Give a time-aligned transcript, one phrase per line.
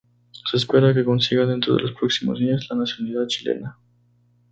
[0.49, 3.77] Se espera que consiga dentro de los próximos días la nacionalidad chilena.